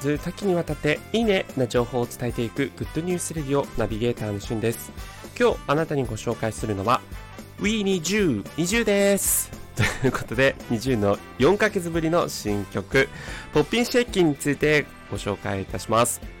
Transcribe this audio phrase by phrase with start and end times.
[0.00, 4.92] ず多岐にわたっていいねな情報を伝えていくグッドニュースレディオナビゲーターのしゅんです。
[5.38, 7.00] 今日あなたにご紹介するのは
[7.60, 9.50] We20 20です。
[9.76, 13.08] ということで20の4ヶ月ぶりの新曲
[13.52, 16.37] ポッピンシェイキンについてご紹介いたします。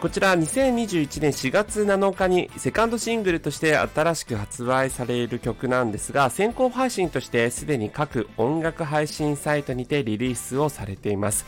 [0.00, 11.46] こちら2021年4月7日にセカンドシングルとして新しく発売される曲なんですが先行配信としてすでに各音楽配信サイトにてリリースをされています。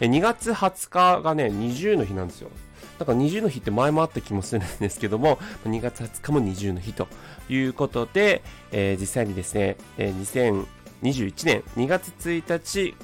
[0.00, 2.50] 2月20日がね20の日なんですよ。
[2.98, 7.08] なんか20の日って前もあった気もするんですけども2月20日も20の日と
[7.48, 10.66] いうことで、えー、実際にですね、えー、
[11.02, 12.94] 2021年2月1日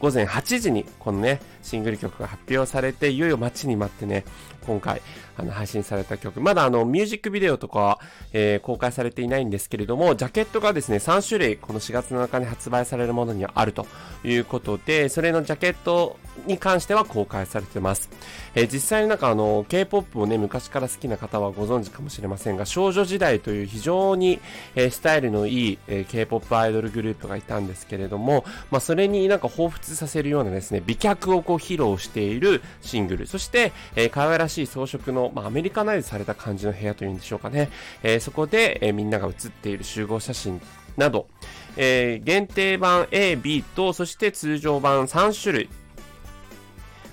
[0.00, 4.24] 午前8時にこのね、シングル曲が発表されて、いよいよ待ちに待ってね、
[4.66, 5.00] 今回、
[5.36, 6.40] あの、配信された曲。
[6.40, 8.00] まだあの、ミュージックビデオとかは、
[8.32, 13.86] えー、公開されていないんですけれども、ジャケットがですね、3種類、この4月7日に発売されるものにはあると
[14.24, 18.10] いうことで、それのジャケットに関しては公開されてます。
[18.54, 24.40] えー、実際になんかあの、K-POP をね、昔から好きな方はご存知かもしれませんが、少女時代という非常に、
[24.74, 37.70] えー、スタイルのいい、えー、K-POP アイドルグループがいたんですけれども、まあ、それになんか彷彿させるようなですね、美脚をこう披露しているシングル、そして、えー、可愛らしい装飾の、まあ、アメリカナイズされた感じの部屋というんでしょうかね、
[38.02, 40.60] えー、そこで、えー、みんなが写っている集合写真
[40.96, 41.28] など、
[41.76, 45.68] えー、限定版 A、B と、そして通常版3種類、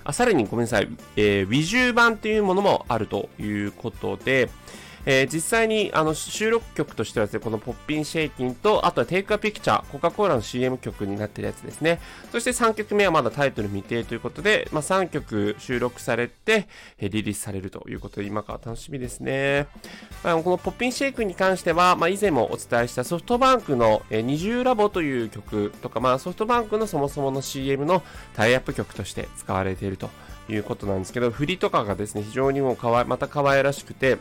[0.03, 4.49] あさらにごめんなさい、えー、ウィジュー版というものもあるということで、
[5.05, 11.99] えー、実際にあの収録曲としてはですね、このポッピンシェイキンと、あとはテイクアピクチャー、コカ・コーラの CM 曲になってるやつですね。
[12.31, 16.67] そして3曲目はまだタイトル未定ということで、まあ、3曲収録されて、
[16.99, 19.67] えー、リリースされるということで、今から楽しみですね。
[20.23, 28.03] まあ、このポッピンシェイクに関しては、まあ、以前もお伝えしたソフトバンクの、えー、二重ラボという曲とか、まあ、ソフトバンクのそもそもの CM の
[28.35, 30.09] タイアップ曲として使われていると
[30.49, 34.17] いうことなんですけど、振りとかがですね、非常にもうかわ、また可愛らしくて、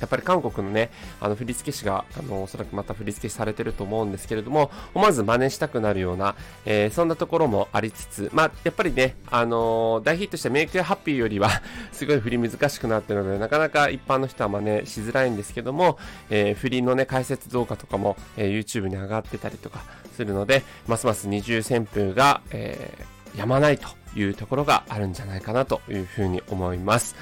[0.00, 0.90] やっぱり韓国のね、
[1.20, 6.34] あの振付師が、あの、おそらくまた振付師されてると思うんですけれども、思わず真似したくなるような、
[6.64, 11.50] えー、そんなところもありつつ、まあ、やっぱりね、あのー、大ヒットしたメイクハッピーよりは
[11.92, 15.98] すごい振り難しくなってるので、なかなか一般の人は真似しづらいんですけども、
[16.30, 19.80] えー、振りのね、解説動画とかも、えー、YouTube に上がってたりとか
[20.14, 27.14] するので、ますます二重旋風が、えー、やまないというところがあるんじゃないかなというふうに思います。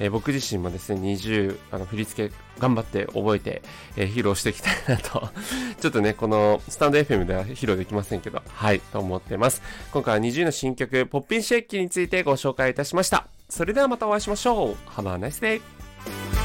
[0.00, 3.62] えー、僕自身もですね、20、あの、振り付け頑張って覚えて、
[3.96, 5.28] えー、披露していきたいなと
[5.80, 9.62] ちょっとね、このスタンド FM では披露できませんけど、はい、と思ってます。
[9.92, 13.26] 今回は20の新曲、ポッピンシェッキについてご紹介いたしました。
[13.48, 14.76] それではまたお会いしましょう。
[14.90, 16.39] Have a nice day!